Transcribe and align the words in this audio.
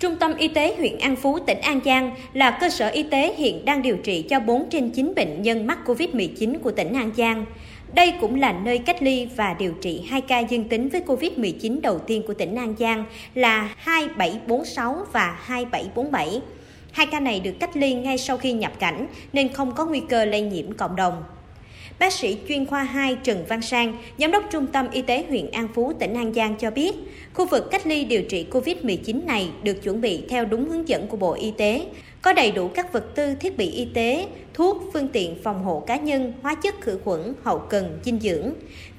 Trung 0.00 0.16
tâm 0.16 0.34
Y 0.36 0.48
tế 0.48 0.74
huyện 0.78 0.98
An 0.98 1.16
Phú, 1.16 1.38
tỉnh 1.38 1.60
An 1.60 1.80
Giang 1.84 2.14
là 2.32 2.50
cơ 2.50 2.70
sở 2.70 2.88
y 2.88 3.02
tế 3.02 3.34
hiện 3.36 3.64
đang 3.64 3.82
điều 3.82 3.96
trị 3.96 4.22
cho 4.22 4.40
4 4.40 4.68
trên 4.70 4.90
9 4.90 5.12
bệnh 5.16 5.42
nhân 5.42 5.66
mắc 5.66 5.78
COVID-19 5.86 6.58
của 6.58 6.70
tỉnh 6.70 6.92
An 6.92 7.10
Giang. 7.16 7.44
Đây 7.94 8.12
cũng 8.20 8.40
là 8.40 8.52
nơi 8.52 8.78
cách 8.78 9.02
ly 9.02 9.28
và 9.36 9.54
điều 9.58 9.72
trị 9.72 10.02
2 10.08 10.20
ca 10.20 10.38
dương 10.38 10.68
tính 10.68 10.88
với 10.88 11.02
COVID-19 11.06 11.80
đầu 11.80 11.98
tiên 11.98 12.22
của 12.26 12.34
tỉnh 12.34 12.56
An 12.56 12.74
Giang 12.78 13.04
là 13.34 13.74
2746 13.76 14.96
và 15.12 15.38
2747. 15.40 16.40
Hai 16.92 17.06
ca 17.06 17.20
này 17.20 17.40
được 17.40 17.54
cách 17.60 17.76
ly 17.76 17.94
ngay 17.94 18.18
sau 18.18 18.36
khi 18.36 18.52
nhập 18.52 18.72
cảnh 18.78 19.06
nên 19.32 19.52
không 19.52 19.74
có 19.74 19.86
nguy 19.86 20.00
cơ 20.00 20.24
lây 20.24 20.40
nhiễm 20.40 20.72
cộng 20.72 20.96
đồng. 20.96 21.22
Bác 22.00 22.12
sĩ 22.12 22.36
chuyên 22.48 22.66
khoa 22.66 22.82
2 22.82 23.16
Trần 23.22 23.44
Văn 23.48 23.62
Sang, 23.62 23.96
Giám 24.18 24.30
đốc 24.30 24.44
Trung 24.50 24.66
tâm 24.66 24.90
Y 24.92 25.02
tế 25.02 25.24
huyện 25.28 25.50
An 25.50 25.68
Phú, 25.74 25.92
tỉnh 25.98 26.14
An 26.14 26.34
Giang 26.34 26.54
cho 26.58 26.70
biết, 26.70 26.92
khu 27.34 27.46
vực 27.46 27.70
cách 27.70 27.86
ly 27.86 28.04
điều 28.04 28.22
trị 28.22 28.46
COVID-19 28.50 29.26
này 29.26 29.48
được 29.62 29.82
chuẩn 29.82 30.00
bị 30.00 30.22
theo 30.28 30.44
đúng 30.44 30.68
hướng 30.68 30.88
dẫn 30.88 31.06
của 31.06 31.16
Bộ 31.16 31.32
Y 31.32 31.50
tế, 31.50 31.86
có 32.22 32.32
đầy 32.32 32.50
đủ 32.50 32.68
các 32.68 32.92
vật 32.92 33.14
tư 33.14 33.34
thiết 33.34 33.56
bị 33.56 33.70
y 33.70 33.88
tế, 33.94 34.26
thuốc, 34.54 34.82
phương 34.92 35.08
tiện 35.08 35.36
phòng 35.42 35.64
hộ 35.64 35.80
cá 35.86 35.96
nhân, 35.96 36.32
hóa 36.42 36.54
chất 36.54 36.80
khử 36.80 36.98
khuẩn, 37.04 37.34
hậu 37.42 37.58
cần, 37.58 37.98
dinh 38.04 38.20
dưỡng. 38.20 38.52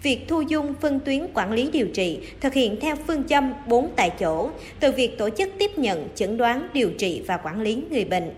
Việc 0.04 0.20
thu 0.28 0.42
dung 0.42 0.74
phân 0.82 1.00
tuyến 1.00 1.28
quản 1.34 1.52
lý 1.52 1.70
điều 1.72 1.88
trị 1.88 2.20
thực 2.42 2.54
hiện 2.54 2.80
theo 2.82 2.96
phương 3.08 3.24
châm 3.24 3.54
4 3.68 3.90
tại 3.96 4.10
chỗ, 4.20 4.50
từ 4.80 4.92
việc 4.92 5.18
tổ 5.18 5.30
chức 5.30 5.50
tiếp 5.58 5.78
nhận, 5.78 6.08
chẩn 6.16 6.38
đoán, 6.38 6.68
điều 6.74 6.90
trị 6.98 7.22
và 7.28 7.38
quản 7.38 7.62
lý 7.62 7.84
người 7.90 8.06
bệnh. 8.06 8.32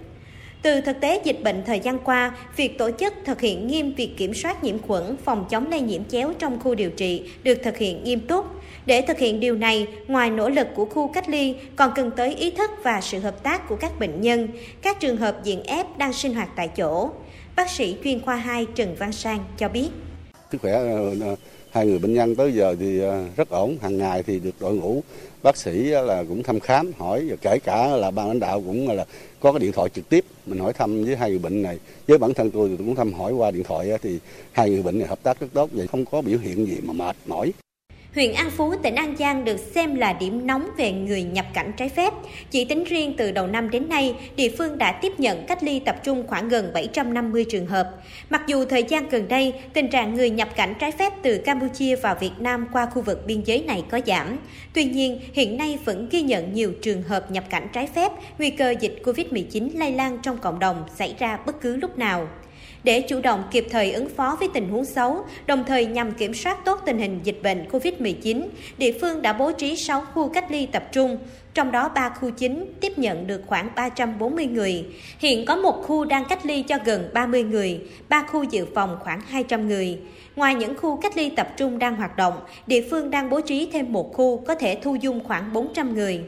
Từ 0.64 0.82
thực 0.82 1.00
tế 1.00 1.22
dịch 1.24 1.44
bệnh 1.44 1.64
thời 1.66 1.80
gian 1.80 2.00
qua, 2.00 2.38
việc 2.56 2.78
tổ 2.78 2.90
chức 3.00 3.14
thực 3.26 3.42
hiện 3.42 3.68
nghiêm 3.68 3.94
việc 3.96 4.14
kiểm 4.18 4.34
soát 4.34 4.64
nhiễm 4.64 4.80
khuẩn, 4.80 5.18
phòng 5.26 5.46
chống 5.50 5.72
lây 5.72 5.82
nhiễm 5.82 6.06
chéo 6.06 6.34
trong 6.40 6.60
khu 6.60 6.76
điều 6.76 6.90
trị 6.90 7.24
được 7.44 7.58
thực 7.64 7.78
hiện 7.78 8.04
nghiêm 8.04 8.20
túc. 8.20 8.46
Để 8.86 9.02
thực 9.02 9.20
hiện 9.20 9.40
điều 9.40 9.56
này, 9.56 9.88
ngoài 10.08 10.30
nỗ 10.30 10.50
lực 10.50 10.68
của 10.76 10.86
khu 10.86 11.08
cách 11.08 11.30
ly, 11.30 11.56
còn 11.76 11.92
cần 11.96 12.12
tới 12.16 12.36
ý 12.36 12.52
thức 12.52 12.72
và 12.84 13.02
sự 13.02 13.20
hợp 13.20 13.44
tác 13.44 13.70
của 13.70 13.76
các 13.76 14.00
bệnh 14.00 14.22
nhân, 14.22 14.48
các 14.82 15.00
trường 15.00 15.18
hợp 15.18 15.44
diện 15.44 15.64
ép 15.64 15.98
đang 15.98 16.14
sinh 16.14 16.34
hoạt 16.34 16.50
tại 16.56 16.68
chỗ. 16.68 17.10
Bác 17.56 17.70
sĩ 17.70 17.96
chuyên 18.04 18.22
khoa 18.22 18.36
2 18.36 18.66
Trần 18.76 18.96
Văn 18.96 19.12
Sang 19.12 19.40
cho 19.58 19.70
biết. 19.70 19.90
Sức 20.54 20.62
khỏe 20.62 20.72
ờ, 20.72 21.16
ờ, 21.22 21.36
hai 21.72 21.86
người 21.86 22.00
bệnh 22.00 22.14
nhân 22.14 22.36
tới 22.36 22.54
giờ 22.54 22.76
thì 22.80 23.00
ờ, 23.00 23.24
rất 23.36 23.50
ổn, 23.50 23.78
hàng 23.82 23.98
ngày 23.98 24.24
thì 24.24 24.40
được 24.40 24.52
đội 24.60 24.76
ngũ 24.76 25.04
bác 25.44 25.58
sĩ 25.58 25.72
là 25.84 26.24
cũng 26.30 26.44
thăm 26.44 26.60
khám 26.60 26.92
hỏi 26.98 27.26
và 27.30 27.36
kể 27.42 27.60
cả 27.64 27.88
là 27.88 28.12
ban 28.12 28.28
lãnh 28.28 28.40
đạo 28.40 28.62
cũng 28.62 28.90
là 28.90 29.06
có 29.40 29.52
cái 29.52 29.60
điện 29.60 29.72
thoại 29.72 29.90
trực 29.90 30.10
tiếp 30.10 30.26
mình 30.46 30.60
hỏi 30.60 30.74
thăm 30.74 31.06
với 31.06 31.16
hai 31.16 31.30
người 31.30 31.40
bệnh 31.40 31.62
này. 31.62 31.80
Với 32.08 32.18
bản 32.18 32.34
thân 32.34 32.52
tôi 32.52 32.70
thì 32.70 32.76
cũng 32.78 32.96
thăm 32.96 33.14
hỏi 33.14 33.34
qua 33.34 33.52
điện 33.52 33.64
thoại 33.64 33.92
thì 34.02 34.20
hai 34.52 34.70
người 34.70 34.82
bệnh 34.82 35.00
này 35.00 35.08
hợp 35.08 35.24
tác 35.24 35.40
rất 35.40 35.48
tốt 35.54 35.70
vậy 35.74 35.88
không 35.88 36.06
có 36.06 36.22
biểu 36.22 36.40
hiện 36.40 36.68
gì 36.68 36.78
mà 36.84 36.94
mệt 36.94 37.16
mỏi. 37.26 37.54
Huyện 38.16 38.34
An 38.34 38.52
Phú, 38.52 38.76
tỉnh 38.84 38.96
An 38.96 39.16
Giang 39.20 39.46
được 39.46 39.58
xem 39.58 39.96
là 39.96 40.14
điểm 40.14 40.48
nóng 40.48 40.70
về 40.78 40.92
người 40.92 41.24
nhập 41.24 41.46
cảnh 41.54 41.72
trái 41.78 41.90
phép. 41.90 42.14
Chỉ 42.52 42.66
tính 42.66 42.84
riêng 42.84 43.14
từ 43.18 43.32
đầu 43.32 43.48
năm 43.48 43.70
đến 43.70 43.90
nay, 43.90 44.16
địa 44.36 44.50
phương 44.58 44.78
đã 44.78 44.92
tiếp 44.92 45.20
nhận 45.20 45.46
cách 45.46 45.64
ly 45.64 45.80
tập 45.80 45.96
trung 46.04 46.24
khoảng 46.28 46.50
gần 46.50 46.72
750 46.74 47.46
trường 47.50 47.68
hợp. 47.68 47.90
Mặc 48.30 48.42
dù 48.48 48.66
thời 48.66 48.84
gian 48.84 49.10
gần 49.10 49.28
đây, 49.28 49.54
tình 49.74 49.88
trạng 49.88 50.14
người 50.14 50.30
nhập 50.30 50.50
cảnh 50.56 50.74
trái 50.80 50.92
phép 50.92 51.14
từ 51.22 51.38
Campuchia 51.38 51.96
vào 51.96 52.16
Việt 52.20 52.32
Nam 52.40 52.68
qua 52.74 52.86
khu 52.86 53.02
vực 53.02 53.26
biên 53.26 53.42
giới 53.42 53.64
này 53.64 53.84
có 53.90 54.00
giảm. 54.06 54.38
Tuy 54.74 54.84
nhiên, 54.84 55.20
hiện 55.34 55.58
nay 55.58 55.80
vẫn 55.86 56.10
ghi 56.12 56.22
nhận 56.22 56.54
nhiều 56.54 56.74
trường 56.82 57.04
hợp 57.04 57.32
nhập 57.32 57.44
cảnh 57.50 57.68
trái 57.74 57.88
phép, 57.88 58.12
nguy 58.38 58.50
cơ 58.50 58.76
dịch 58.80 59.02
COVID-19 59.04 59.70
lây 59.74 59.92
lan 59.92 60.18
trong 60.24 60.38
cộng 60.38 60.60
đồng 60.60 60.84
xảy 60.96 61.16
ra 61.20 61.38
bất 61.46 61.62
cứ 61.62 61.76
lúc 61.76 61.98
nào 61.98 62.28
để 62.84 63.02
chủ 63.02 63.22
động 63.22 63.44
kịp 63.52 63.68
thời 63.70 63.92
ứng 63.92 64.10
phó 64.10 64.38
với 64.40 64.50
tình 64.54 64.70
huống 64.70 64.86
xấu, 64.86 65.26
đồng 65.46 65.64
thời 65.68 65.86
nhằm 65.86 66.12
kiểm 66.12 66.34
soát 66.34 66.66
tốt 66.66 66.82
tình 66.86 66.98
hình 66.98 67.20
dịch 67.24 67.40
bệnh 67.44 67.66
COVID-19, 67.72 68.44
địa 68.78 68.94
phương 69.02 69.22
đã 69.22 69.34
bố 69.34 69.52
trí 69.52 69.76
6 69.76 70.02
khu 70.14 70.30
cách 70.30 70.52
ly 70.52 70.66
tập 70.66 70.84
trung, 70.92 71.18
trong 71.54 71.72
đó 71.72 71.90
3 71.90 72.10
khu 72.10 72.30
chính 72.30 72.66
tiếp 72.82 72.98
nhận 72.98 73.28
được 73.28 73.42
khoảng 73.48 73.70
340 73.76 74.46
người. 74.46 74.86
Hiện 75.20 75.46
có 75.46 75.56
một 75.56 75.84
khu 75.84 76.06
đang 76.06 76.26
cách 76.26 76.46
ly 76.46 76.62
cho 76.62 76.78
gần 76.86 77.10
30 77.14 77.44
người, 77.44 77.82
3 78.10 78.24
khu 78.24 78.44
dự 78.44 78.66
phòng 78.76 78.98
khoảng 79.04 79.22
200 79.22 79.68
người. 79.68 79.98
Ngoài 80.36 80.56
những 80.56 80.78
khu 80.78 80.98
cách 80.98 81.18
ly 81.18 81.30
tập 81.30 81.48
trung 81.58 81.80
đang 81.80 81.96
hoạt 81.96 82.18
động, 82.18 82.34
địa 82.68 82.84
phương 82.92 83.12
đang 83.12 83.30
bố 83.30 83.42
trí 83.42 83.70
thêm 83.74 83.94
một 83.94 84.14
khu 84.14 84.38
có 84.48 84.56
thể 84.56 84.78
thu 84.82 84.96
dung 84.96 85.24
khoảng 85.24 85.54
400 85.54 85.96
người. 85.96 86.22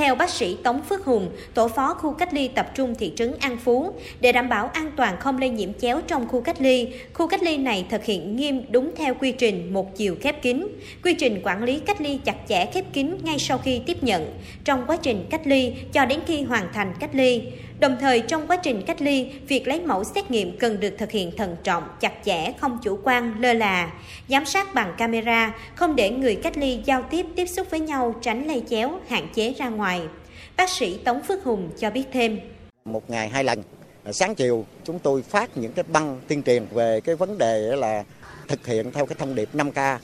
Theo 0.00 0.14
bác 0.14 0.30
sĩ 0.30 0.56
Tống 0.62 0.82
Phước 0.82 1.04
Hùng, 1.04 1.30
tổ 1.54 1.68
phó 1.68 1.94
khu 1.94 2.12
cách 2.12 2.34
ly 2.34 2.48
tập 2.48 2.70
trung 2.74 2.94
thị 2.94 3.12
trấn 3.16 3.34
An 3.40 3.56
Phú, 3.56 3.92
để 4.20 4.32
đảm 4.32 4.48
bảo 4.48 4.70
an 4.72 4.92
toàn 4.96 5.16
không 5.20 5.38
lây 5.38 5.50
nhiễm 5.50 5.72
chéo 5.72 6.00
trong 6.06 6.28
khu 6.28 6.40
cách 6.40 6.60
ly, 6.60 6.88
khu 7.12 7.26
cách 7.28 7.42
ly 7.42 7.56
này 7.56 7.86
thực 7.90 8.04
hiện 8.04 8.36
nghiêm 8.36 8.62
đúng 8.70 8.90
theo 8.96 9.14
quy 9.14 9.32
trình 9.32 9.72
một 9.72 9.96
chiều 9.96 10.16
khép 10.20 10.42
kín. 10.42 10.66
Quy 11.04 11.14
trình 11.14 11.40
quản 11.44 11.62
lý 11.62 11.80
cách 11.80 12.00
ly 12.00 12.18
chặt 12.24 12.36
chẽ 12.48 12.66
khép 12.66 12.84
kín 12.92 13.16
ngay 13.22 13.38
sau 13.38 13.58
khi 13.58 13.80
tiếp 13.86 14.02
nhận, 14.02 14.38
trong 14.64 14.84
quá 14.86 14.96
trình 14.96 15.26
cách 15.30 15.46
ly 15.46 15.72
cho 15.92 16.04
đến 16.04 16.20
khi 16.26 16.42
hoàn 16.42 16.72
thành 16.72 16.92
cách 17.00 17.14
ly. 17.14 17.42
Đồng 17.80 17.96
thời 18.00 18.20
trong 18.20 18.46
quá 18.46 18.56
trình 18.56 18.82
cách 18.86 19.02
ly, 19.02 19.32
việc 19.48 19.68
lấy 19.68 19.80
mẫu 19.80 20.04
xét 20.04 20.30
nghiệm 20.30 20.58
cần 20.58 20.80
được 20.80 20.94
thực 20.98 21.10
hiện 21.10 21.36
thận 21.36 21.56
trọng, 21.64 21.88
chặt 22.00 22.12
chẽ, 22.24 22.52
không 22.60 22.78
chủ 22.82 22.98
quan, 23.04 23.34
lơ 23.40 23.52
là, 23.52 23.92
giám 24.28 24.46
sát 24.46 24.74
bằng 24.74 24.94
camera, 24.98 25.54
không 25.74 25.96
để 25.96 26.10
người 26.10 26.36
cách 26.36 26.56
ly 26.56 26.80
giao 26.84 27.02
tiếp 27.10 27.26
tiếp 27.36 27.46
xúc 27.46 27.66
với 27.70 27.80
nhau 27.80 28.14
tránh 28.22 28.46
lây 28.46 28.62
chéo, 28.70 29.00
hạn 29.08 29.28
chế 29.34 29.52
ra 29.52 29.68
ngoài. 29.68 30.02
Bác 30.56 30.70
sĩ 30.70 30.98
Tống 31.04 31.22
Phước 31.22 31.44
Hùng 31.44 31.70
cho 31.78 31.90
biết 31.90 32.04
thêm. 32.12 32.40
Một 32.84 33.10
ngày 33.10 33.28
hai 33.28 33.44
lần, 33.44 33.62
sáng 34.12 34.34
chiều 34.34 34.64
chúng 34.84 34.98
tôi 34.98 35.22
phát 35.22 35.56
những 35.56 35.72
cái 35.72 35.84
băng 35.88 36.20
tuyên 36.28 36.42
truyền 36.42 36.66
về 36.72 37.00
cái 37.00 37.14
vấn 37.14 37.38
đề 37.38 37.76
là 37.76 38.04
thực 38.48 38.66
hiện 38.66 38.92
theo 38.92 39.06
cái 39.06 39.16
thông 39.18 39.34
điệp 39.34 39.48
5K 39.54 39.98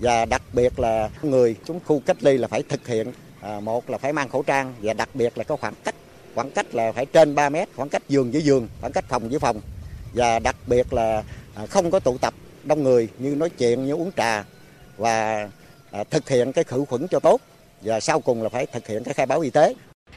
và 0.00 0.24
đặc 0.24 0.42
biệt 0.52 0.78
là 0.78 1.10
người 1.22 1.56
chúng 1.64 1.80
khu 1.84 2.02
cách 2.06 2.16
ly 2.20 2.38
là 2.38 2.48
phải 2.48 2.62
thực 2.68 2.86
hiện 2.86 3.12
à, 3.40 3.60
một 3.60 3.90
là 3.90 3.98
phải 3.98 4.12
mang 4.12 4.28
khẩu 4.28 4.42
trang 4.42 4.74
và 4.82 4.92
đặc 4.92 5.08
biệt 5.14 5.38
là 5.38 5.44
có 5.44 5.56
khoảng 5.56 5.74
cách 5.84 5.93
khoảng 6.34 6.50
cách 6.50 6.74
là 6.74 6.92
phải 6.92 7.06
trên 7.06 7.34
3 7.34 7.48
mét, 7.48 7.68
khoảng 7.76 7.88
cách 7.88 8.02
giường 8.08 8.32
với 8.32 8.42
giường, 8.42 8.68
khoảng 8.80 8.92
cách 8.92 9.04
phòng 9.08 9.28
với 9.28 9.38
phòng. 9.38 9.60
Và 10.14 10.38
đặc 10.38 10.56
biệt 10.66 10.92
là 10.92 11.22
à, 11.54 11.66
không 11.66 11.90
có 11.90 11.98
tụ 11.98 12.18
tập 12.18 12.34
đông 12.64 12.82
người 12.82 13.08
như 13.18 13.34
nói 13.34 13.50
chuyện, 13.50 13.86
như 13.86 13.92
uống 13.92 14.10
trà 14.16 14.44
và 14.96 15.48
à, 15.90 16.04
thực 16.04 16.28
hiện 16.28 16.52
cái 16.52 16.64
khử 16.64 16.84
khuẩn 16.88 17.06
cho 17.08 17.20
tốt. 17.20 17.40
Và 17.82 18.00
sau 18.00 18.20
cùng 18.20 18.42
là 18.42 18.48
phải 18.48 18.66
thực 18.66 18.86
hiện 18.86 19.04
cái 19.04 19.14
khai 19.14 19.26
báo 19.26 19.40
y 19.40 19.50
tế. 19.50 19.74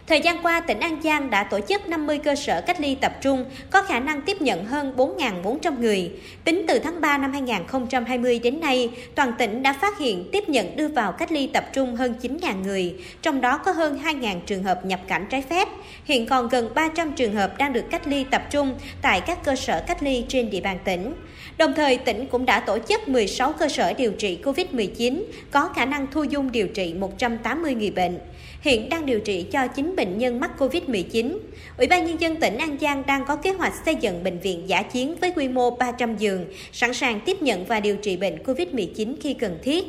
Thời 0.07 0.21
gian 0.21 0.37
qua, 0.43 0.59
tỉnh 0.59 0.79
An 0.79 1.01
Giang 1.03 1.29
đã 1.29 1.43
tổ 1.43 1.59
chức 1.69 1.87
50 1.87 2.17
cơ 2.17 2.35
sở 2.35 2.61
cách 2.61 2.81
ly 2.81 2.95
tập 2.95 3.13
trung 3.21 3.45
có 3.69 3.81
khả 3.81 3.99
năng 3.99 4.21
tiếp 4.21 4.41
nhận 4.41 4.65
hơn 4.65 4.93
4.400 4.97 5.79
người. 5.79 6.11
Tính 6.43 6.65
từ 6.67 6.79
tháng 6.79 7.01
3 7.01 7.17
năm 7.17 7.31
2020 7.31 8.39
đến 8.39 8.59
nay, 8.59 8.89
toàn 9.15 9.33
tỉnh 9.37 9.63
đã 9.63 9.73
phát 9.73 9.99
hiện 9.99 10.29
tiếp 10.31 10.49
nhận 10.49 10.75
đưa 10.75 10.87
vào 10.87 11.11
cách 11.11 11.31
ly 11.31 11.47
tập 11.53 11.65
trung 11.73 11.95
hơn 11.95 12.15
9.000 12.21 12.63
người, 12.63 12.95
trong 13.21 13.41
đó 13.41 13.57
có 13.57 13.71
hơn 13.71 13.99
2.000 14.03 14.39
trường 14.45 14.63
hợp 14.63 14.85
nhập 14.85 14.99
cảnh 15.07 15.25
trái 15.29 15.41
phép. 15.41 15.67
Hiện 16.05 16.25
còn 16.25 16.49
gần 16.49 16.69
300 16.75 17.11
trường 17.11 17.35
hợp 17.35 17.57
đang 17.57 17.73
được 17.73 17.85
cách 17.91 18.07
ly 18.07 18.25
tập 18.31 18.41
trung 18.51 18.75
tại 19.01 19.21
các 19.21 19.43
cơ 19.43 19.55
sở 19.55 19.83
cách 19.87 20.03
ly 20.03 20.25
trên 20.27 20.49
địa 20.49 20.61
bàn 20.61 20.79
tỉnh. 20.83 21.13
Đồng 21.57 21.73
thời, 21.73 21.97
tỉnh 21.97 22.27
cũng 22.27 22.45
đã 22.45 22.59
tổ 22.59 22.77
chức 22.89 23.07
16 23.07 23.53
cơ 23.53 23.69
sở 23.69 23.93
điều 23.93 24.11
trị 24.11 24.39
COVID-19 24.43 25.23
có 25.51 25.69
khả 25.75 25.85
năng 25.85 26.07
thu 26.11 26.23
dung 26.23 26.51
điều 26.51 26.67
trị 26.67 26.93
180 26.93 27.75
người 27.75 27.91
bệnh 27.91 28.19
hiện 28.61 28.89
đang 28.89 29.05
điều 29.05 29.19
trị 29.19 29.45
cho 29.51 29.67
9 29.67 29.95
bệnh 29.95 30.17
nhân 30.17 30.39
mắc 30.39 30.51
COVID-19. 30.59 31.37
Ủy 31.77 31.87
ban 31.87 32.05
Nhân 32.05 32.21
dân 32.21 32.35
tỉnh 32.35 32.57
An 32.57 32.77
Giang 32.81 33.03
đang 33.07 33.25
có 33.25 33.35
kế 33.35 33.51
hoạch 33.51 33.73
xây 33.85 33.95
dựng 33.95 34.23
bệnh 34.23 34.39
viện 34.39 34.63
giả 34.67 34.83
chiến 34.83 35.15
với 35.21 35.31
quy 35.35 35.47
mô 35.47 35.69
300 35.69 36.17
giường, 36.17 36.45
sẵn 36.71 36.93
sàng 36.93 37.19
tiếp 37.25 37.41
nhận 37.41 37.65
và 37.65 37.79
điều 37.79 37.95
trị 37.95 38.17
bệnh 38.17 38.43
COVID-19 38.43 39.15
khi 39.21 39.33
cần 39.33 39.59
thiết. 39.63 39.85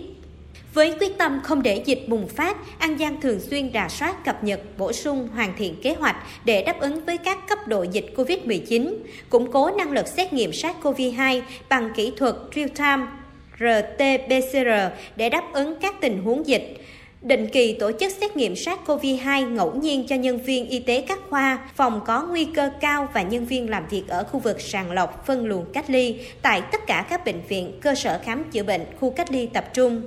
Với 0.74 0.94
quyết 1.00 1.18
tâm 1.18 1.40
không 1.44 1.62
để 1.62 1.82
dịch 1.84 2.04
bùng 2.08 2.28
phát, 2.28 2.56
An 2.78 2.98
Giang 2.98 3.20
thường 3.20 3.40
xuyên 3.40 3.70
rà 3.74 3.88
soát 3.88 4.24
cập 4.24 4.44
nhật, 4.44 4.60
bổ 4.78 4.92
sung, 4.92 5.28
hoàn 5.34 5.52
thiện 5.58 5.74
kế 5.82 5.94
hoạch 5.94 6.16
để 6.44 6.62
đáp 6.62 6.80
ứng 6.80 7.04
với 7.04 7.18
các 7.18 7.48
cấp 7.48 7.58
độ 7.66 7.82
dịch 7.92 8.06
COVID-19, 8.16 8.94
củng 9.30 9.52
cố 9.52 9.70
năng 9.70 9.92
lực 9.92 10.06
xét 10.08 10.32
nghiệm 10.32 10.50
SARS-CoV-2 10.50 11.40
bằng 11.68 11.90
kỹ 11.96 12.12
thuật 12.16 12.34
real-time 12.54 13.06
RT-PCR 13.58 14.90
để 15.16 15.28
đáp 15.28 15.44
ứng 15.52 15.74
các 15.80 16.00
tình 16.00 16.22
huống 16.22 16.46
dịch, 16.46 16.76
Định 17.22 17.46
kỳ 17.52 17.72
tổ 17.72 17.92
chức 18.00 18.12
xét 18.12 18.36
nghiệm 18.36 18.54
SARS-CoV-2 18.54 19.54
ngẫu 19.54 19.74
nhiên 19.74 20.06
cho 20.08 20.16
nhân 20.16 20.38
viên 20.38 20.68
y 20.68 20.78
tế 20.78 21.04
các 21.08 21.18
khoa, 21.30 21.58
phòng 21.74 22.00
có 22.06 22.26
nguy 22.30 22.44
cơ 22.44 22.70
cao 22.80 23.08
và 23.14 23.22
nhân 23.22 23.44
viên 23.44 23.70
làm 23.70 23.86
việc 23.90 24.02
ở 24.08 24.24
khu 24.24 24.40
vực 24.40 24.60
sàng 24.60 24.90
lọc, 24.92 25.26
phân 25.26 25.46
luồng 25.46 25.64
cách 25.72 25.90
ly 25.90 26.20
tại 26.42 26.62
tất 26.72 26.86
cả 26.86 27.06
các 27.10 27.24
bệnh 27.24 27.40
viện, 27.48 27.72
cơ 27.80 27.94
sở 27.94 28.20
khám 28.24 28.44
chữa 28.50 28.62
bệnh, 28.62 28.80
khu 29.00 29.10
cách 29.10 29.30
ly 29.30 29.46
tập 29.46 29.64
trung. 29.74 30.02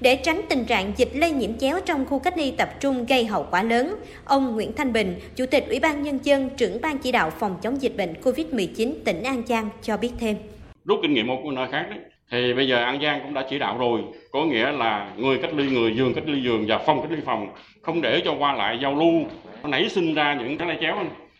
Để 0.00 0.16
tránh 0.16 0.40
tình 0.48 0.64
trạng 0.64 0.92
dịch 0.96 1.10
lây 1.14 1.32
nhiễm 1.32 1.58
chéo 1.58 1.80
trong 1.86 2.06
khu 2.06 2.18
cách 2.18 2.38
ly 2.38 2.50
tập 2.50 2.80
trung 2.80 3.06
gây 3.06 3.24
hậu 3.24 3.46
quả 3.50 3.62
lớn, 3.62 3.96
ông 4.24 4.54
Nguyễn 4.54 4.72
Thanh 4.72 4.92
Bình, 4.92 5.20
Chủ 5.36 5.46
tịch 5.46 5.68
Ủy 5.68 5.80
ban 5.80 6.02
Nhân 6.02 6.18
dân, 6.22 6.50
trưởng 6.56 6.80
ban 6.80 6.98
chỉ 6.98 7.12
đạo 7.12 7.30
phòng 7.30 7.56
chống 7.62 7.82
dịch 7.82 7.96
bệnh 7.96 8.14
COVID-19 8.22 8.92
tỉnh 9.04 9.22
An 9.22 9.42
Giang 9.46 9.68
cho 9.82 9.96
biết 9.96 10.10
thêm. 10.18 10.36
Rút 10.84 10.98
kinh 11.02 11.14
nghiệm 11.14 11.26
một 11.26 11.40
nơi 11.54 11.68
khác 11.72 11.86
đấy, 11.90 11.98
thì 12.30 12.54
bây 12.54 12.68
giờ 12.68 12.84
An 12.84 13.00
Giang 13.02 13.20
cũng 13.22 13.34
đã 13.34 13.44
chỉ 13.50 13.58
đạo 13.58 13.78
rồi. 13.78 14.00
Có 14.32 14.44
nghĩa 14.44 14.72
là 14.72 15.10
người 15.16 15.38
cách 15.38 15.54
ly 15.54 15.70
người, 15.70 15.96
giường 15.96 16.14
cách 16.14 16.24
ly 16.26 16.42
giường 16.42 16.64
và 16.68 16.78
phòng 16.78 17.02
cách 17.02 17.10
ly 17.10 17.18
phòng 17.24 17.48
không 17.82 18.02
để 18.02 18.22
cho 18.24 18.34
qua 18.38 18.52
lại 18.52 18.78
giao 18.82 18.94
lưu. 18.94 19.24
Nó 19.62 19.68
nảy 19.68 19.88
sinh 19.88 20.14
ra 20.14 20.34
những 20.34 20.58
cái 20.58 20.68
lây 20.68 20.76
chéo. 20.80 20.96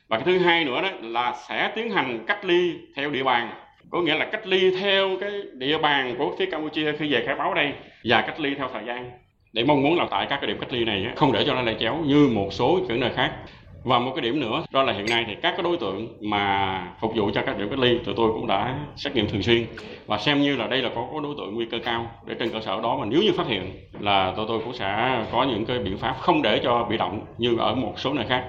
Và 0.09 0.19
cái 0.19 0.25
thứ 0.27 0.39
hai 0.39 0.65
nữa 0.65 0.83
đó 0.83 0.89
là 1.01 1.35
sẽ 1.49 1.73
tiến 1.75 1.91
hành 1.91 2.25
cách 2.27 2.45
ly 2.45 2.75
theo 2.97 3.11
địa 3.11 3.23
bàn. 3.23 3.51
Có 3.91 4.01
nghĩa 4.01 4.15
là 4.15 4.25
cách 4.25 4.47
ly 4.47 4.71
theo 4.81 5.11
cái 5.21 5.31
địa 5.53 5.79
bàn 5.79 6.15
của 6.19 6.37
phía 6.39 6.47
Campuchia 6.47 6.93
khi 6.99 7.13
về 7.13 7.25
khai 7.27 7.35
báo 7.35 7.55
đây 7.55 7.73
và 8.05 8.21
cách 8.21 8.41
ly 8.41 8.55
theo 8.55 8.69
thời 8.73 8.83
gian. 8.87 9.11
Để 9.53 9.65
mong 9.65 9.83
muốn 9.83 9.99
là 9.99 10.07
tại 10.11 10.27
các 10.31 10.37
cái 10.41 10.47
điểm 10.47 10.59
cách 10.61 10.73
ly 10.73 10.85
này 10.85 11.07
không 11.17 11.33
để 11.33 11.45
cho 11.47 11.55
nó 11.55 11.63
lây 11.63 11.77
chéo 11.81 11.97
như 12.07 12.29
một 12.35 12.49
số 12.51 12.81
những 12.89 13.01
nơi 13.01 13.11
khác 13.17 13.33
và 13.85 13.99
một 13.99 14.13
cái 14.15 14.23
điểm 14.23 14.41
nữa 14.41 14.65
đó 14.71 14.83
là 14.83 14.93
hiện 14.93 15.07
nay 15.11 15.25
thì 15.29 15.35
các 15.43 15.51
cái 15.51 15.63
đối 15.63 15.77
tượng 15.77 16.09
mà 16.21 16.79
phục 17.01 17.13
vụ 17.17 17.31
cho 17.35 17.43
các 17.47 17.59
điểm 17.59 17.69
cách 17.71 17.79
ly 17.79 17.99
tụi 17.99 18.15
tôi 18.17 18.33
cũng 18.33 18.47
đã 18.47 18.79
xét 18.97 19.15
nghiệm 19.15 19.29
thường 19.29 19.43
xuyên. 19.43 19.67
Và 20.07 20.19
xem 20.19 20.43
như 20.43 20.57
là 20.57 20.67
đây 20.67 20.83
là 20.83 20.91
có, 20.95 21.09
có 21.13 21.21
đối 21.21 21.35
tượng 21.39 21.55
nguy 21.55 21.67
cơ 21.71 21.79
cao 21.85 22.11
để 22.27 22.35
trên 22.39 22.51
cơ 22.51 22.61
sở 22.61 22.81
đó 22.83 22.97
mà 23.01 23.07
nếu 23.07 23.23
như 23.23 23.33
phát 23.33 23.47
hiện 23.47 23.63
là 24.01 24.33
tụi 24.37 24.47
tôi 24.49 24.61
cũng 24.65 24.75
sẽ 24.75 25.21
có 25.33 25.43
những 25.43 25.65
cái 25.65 25.79
biện 25.79 25.99
pháp 25.99 26.17
không 26.21 26.43
để 26.43 26.61
cho 26.65 26.87
bị 26.91 26.97
động 26.97 27.21
như 27.39 27.57
ở 27.59 27.75
một 27.75 27.93
số 27.97 28.15
nơi 28.15 28.25
khác. 28.29 28.45